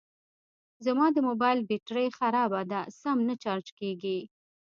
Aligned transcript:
زما 0.85 1.05
د 1.13 1.17
موبایل 1.27 1.59
بېټري 1.69 2.07
خرابه 2.17 2.61
ده 2.71 2.79
سم 2.99 3.17
نه 3.27 3.35
چارج 3.43 3.67
کېږي 3.79 4.17